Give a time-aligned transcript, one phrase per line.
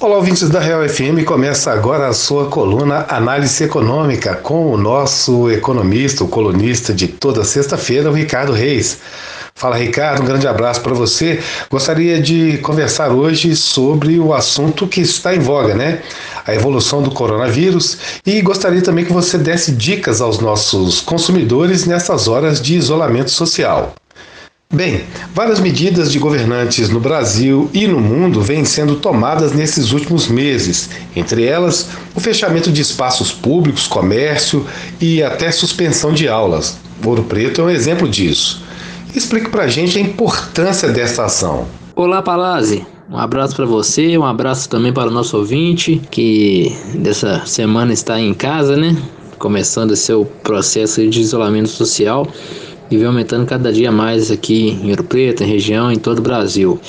[0.00, 1.24] Olá, ouvintes da Real FM.
[1.24, 7.44] Começa agora a sua coluna Análise Econômica com o nosso economista, o colunista de toda
[7.44, 8.98] sexta-feira, o Ricardo Reis.
[9.54, 11.40] Fala, Ricardo, um grande abraço para você.
[11.70, 16.02] Gostaria de conversar hoje sobre o assunto que está em voga, né?
[16.44, 22.26] A evolução do coronavírus e gostaria também que você desse dicas aos nossos consumidores nessas
[22.26, 23.94] horas de isolamento social.
[24.74, 30.26] Bem, várias medidas de governantes no Brasil e no mundo vêm sendo tomadas nesses últimos
[30.26, 34.66] meses, entre elas o fechamento de espaços públicos, comércio
[35.00, 36.76] e até suspensão de aulas.
[37.04, 38.64] Ouro Preto é um exemplo disso.
[39.14, 41.68] Explique para a gente a importância dessa ação.
[41.94, 42.84] Olá, Palazzi.
[43.08, 48.20] Um abraço para você, um abraço também para o nosso ouvinte que dessa semana está
[48.20, 48.96] em casa, né?
[49.38, 52.26] Começando seu processo de isolamento social
[52.94, 56.22] e vem aumentando cada dia mais aqui em Ouro Preto, em região, em todo o
[56.22, 56.80] Brasil.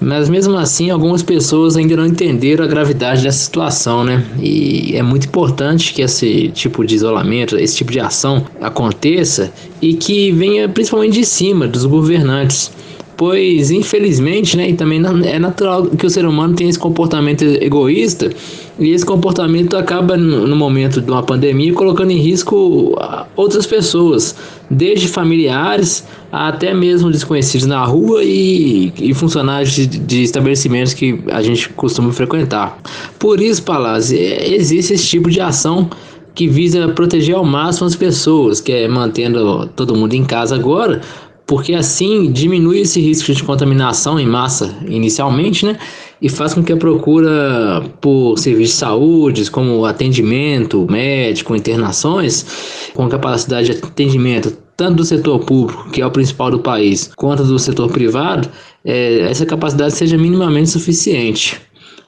[0.00, 4.24] Mas mesmo assim, algumas pessoas ainda não entenderam a gravidade dessa situação, né?
[4.38, 9.50] E é muito importante que esse tipo de isolamento, esse tipo de ação aconteça
[9.80, 12.70] e que venha principalmente de cima dos governantes
[13.18, 18.30] pois infelizmente, né, e também é natural que o ser humano tenha esse comportamento egoísta
[18.78, 22.96] e esse comportamento acaba no momento de uma pandemia colocando em risco
[23.34, 24.36] outras pessoas,
[24.70, 31.42] desde familiares até mesmo desconhecidos na rua e, e funcionários de, de, estabelecimentos que a
[31.42, 32.78] gente costuma frequentar.
[33.18, 35.90] Por isso, Palácio, é, existe esse tipo de ação
[36.36, 41.00] que visa proteger ao máximo as pessoas, que é mantendo todo mundo em casa agora,
[41.48, 45.78] porque assim diminui esse risco de contaminação em massa inicialmente, né?
[46.20, 53.08] E faz com que a procura por serviços de saúde, como atendimento médico, internações, com
[53.08, 57.58] capacidade de atendimento tanto do setor público, que é o principal do país, quanto do
[57.58, 58.48] setor privado,
[58.84, 61.58] é, essa capacidade seja minimamente suficiente.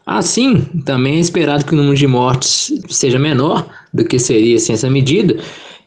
[0.05, 4.74] Assim, também é esperado que o número de mortes seja menor do que seria sem
[4.74, 5.36] essa medida,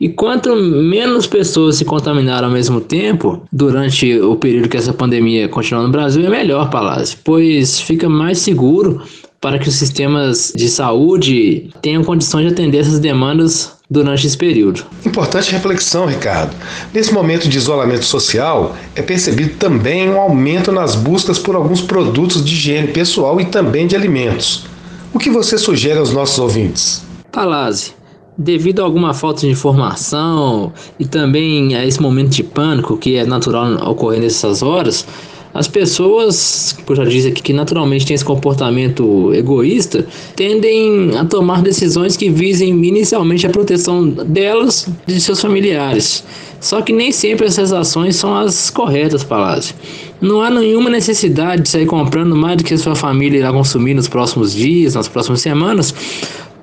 [0.03, 5.47] e quanto menos pessoas se contaminaram ao mesmo tempo, durante o período que essa pandemia
[5.47, 9.01] continuou no Brasil, é melhor, Palácio, pois fica mais seguro
[9.39, 14.83] para que os sistemas de saúde tenham condições de atender essas demandas durante esse período.
[15.05, 16.53] Importante reflexão, Ricardo.
[16.93, 22.43] Nesse momento de isolamento social, é percebido também um aumento nas buscas por alguns produtos
[22.43, 24.65] de higiene pessoal e também de alimentos.
[25.13, 27.05] O que você sugere aos nossos ouvintes?
[27.31, 27.93] Palazzi,
[28.37, 33.25] devido a alguma falta de informação e também a esse momento de pânico que é
[33.25, 35.05] natural ocorrer nessas horas,
[35.53, 40.03] as pessoas, eu já disse aqui, que naturalmente têm esse comportamento egoísta,
[40.35, 46.23] tendem a tomar decisões que visem inicialmente a proteção delas e de seus familiares.
[46.59, 49.75] Só que nem sempre essas ações são as corretas, Palácio.
[50.19, 53.93] Não há nenhuma necessidade de sair comprando mais do que a sua família irá consumir
[53.93, 55.93] nos próximos dias, nas próximas semanas,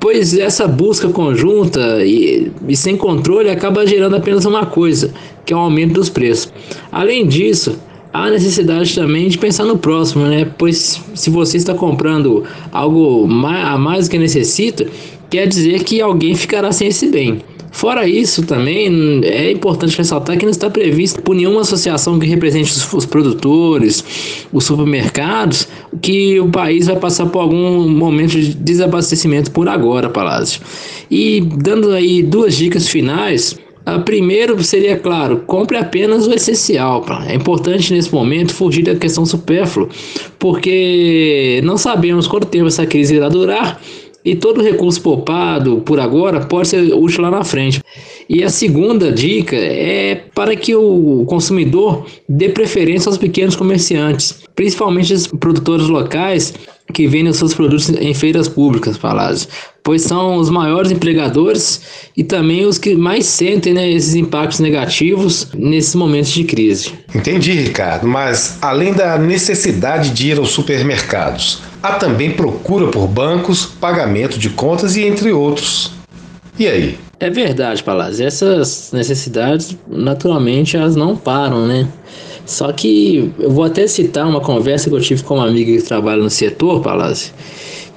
[0.00, 5.12] pois essa busca conjunta e, e, sem controle acaba gerando apenas uma coisa,
[5.44, 6.50] que é o aumento dos preços.
[6.90, 7.78] Além disso,
[8.12, 10.50] há necessidade também de pensar no próximo, né?
[10.58, 14.86] Pois se você está comprando algo a mais do que necessita,
[15.28, 17.40] quer dizer que alguém ficará sem esse bem.
[17.70, 22.72] Fora isso, também é importante ressaltar que não está previsto por nenhuma associação que represente
[22.72, 24.04] os, os, produtores,
[24.52, 25.68] os supermercados,
[26.02, 30.60] que o país vai passar por algum momento de desabastecimento por agora, Palácio.
[31.10, 33.56] E dando aí duas dicas finais.
[33.86, 37.04] A primeiro seria, claro, compre apenas o essencial.
[37.26, 39.88] É importante nesse momento fugir da questão supérflua,
[40.38, 43.80] porque não sabemos quanto tempo essa crise irá durar
[44.24, 47.82] e todo recurso poupado por agora pode ser útil lá na frente.
[48.28, 55.12] E a segunda dica é para que o consumidor dê preferência aos pequenos comerciantes, principalmente
[55.12, 56.54] os produtores locais
[56.92, 59.48] que vendem os seus produtos em feiras públicas, Palácio,
[59.90, 61.80] pois são os maiores empregadores
[62.16, 66.92] e também os que mais sentem né, esses impactos negativos nesses momentos de crise.
[67.12, 73.66] Entendi, Ricardo, mas além da necessidade de ir aos supermercados, há também procura por bancos,
[73.66, 75.90] pagamento de contas e entre outros.
[76.56, 76.96] E aí?
[77.18, 81.88] É verdade, Palácio, essas necessidades naturalmente elas não param, né?
[82.46, 85.82] Só que eu vou até citar uma conversa que eu tive com uma amiga que
[85.82, 87.32] trabalha no setor, Palácio,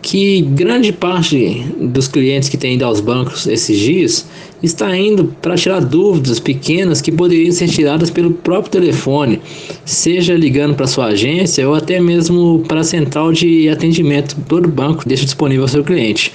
[0.03, 4.27] que grande parte dos clientes que têm ido aos bancos esses dias
[4.61, 9.39] está indo para tirar dúvidas pequenas que poderiam ser tiradas pelo próprio telefone,
[9.85, 15.07] seja ligando para sua agência ou até mesmo para a central de atendimento todo banco
[15.07, 16.33] deixa disponível ao seu cliente.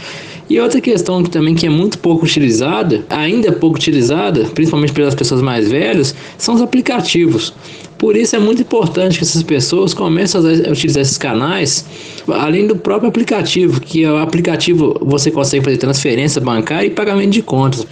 [0.48, 5.14] E outra questão que também que é muito pouco utilizada, ainda pouco utilizada, principalmente pelas
[5.14, 7.52] pessoas mais velhas, são os aplicativos.
[7.98, 11.84] Por isso é muito importante que essas pessoas comecem a utilizar esses canais,
[12.28, 17.30] além do próprio aplicativo, que é o aplicativo você consegue fazer transferência bancária e pagamento
[17.30, 17.84] de contas.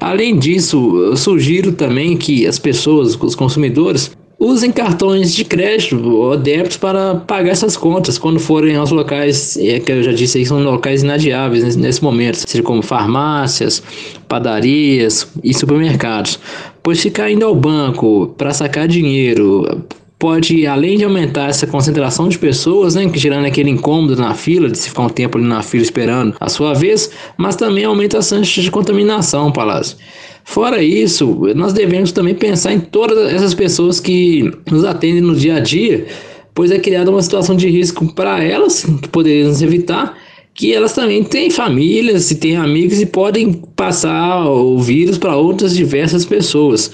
[0.00, 6.36] Além disso, eu sugiro também que as pessoas, os consumidores, usem cartões de crédito ou
[6.36, 10.46] débitos para pagar essas contas quando forem aos locais é, que eu já disse aí
[10.46, 13.82] são locais inadiáveis nesse, nesse momento, seja como farmácias,
[14.28, 16.38] padarias e supermercados.
[16.82, 19.84] Pois ficar indo ao banco para sacar dinheiro
[20.24, 24.78] pode, além de aumentar essa concentração de pessoas, né, gerando aquele incômodo na fila, de
[24.78, 28.28] se ficar um tempo ali na fila esperando a sua vez, mas também aumenta as
[28.28, 29.98] chances de contaminação, Palácio.
[30.42, 35.56] Fora isso, nós devemos também pensar em todas essas pessoas que nos atendem no dia
[35.56, 36.06] a dia,
[36.54, 40.16] pois é criada uma situação de risco para elas, que poderíamos evitar,
[40.54, 45.74] que elas também têm famílias e têm amigos e podem passar o vírus para outras
[45.74, 46.92] diversas pessoas.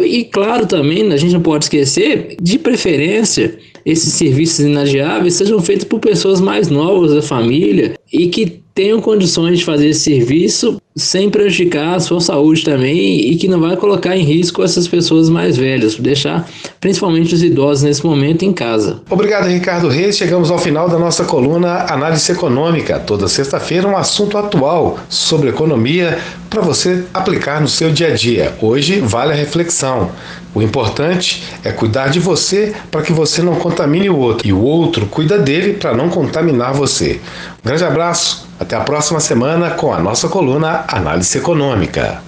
[0.00, 5.84] E claro também, a gente não pode esquecer, de preferência, esses serviços inadiáveis sejam feitos
[5.84, 11.30] por pessoas mais novas da família e que tenham condições de fazer esse serviço sem
[11.30, 15.56] prejudicar a sua saúde também e que não vai colocar em risco essas pessoas mais
[15.56, 16.48] velhas, deixar
[16.80, 19.00] principalmente os idosos nesse momento em casa.
[19.08, 20.16] Obrigado, Ricardo Reis.
[20.16, 22.98] Chegamos ao final da nossa coluna Análise Econômica.
[22.98, 26.18] Toda sexta-feira um assunto atual sobre economia
[26.48, 28.54] para você aplicar no seu dia a dia.
[28.60, 30.10] Hoje vale a reflexão.
[30.52, 34.60] O importante é cuidar de você para que você não contamine o outro e o
[34.60, 37.20] outro cuida dele para não contaminar você.
[37.64, 42.22] Um grande abraço, até a próxima semana com a nossa coluna Análise Econômica.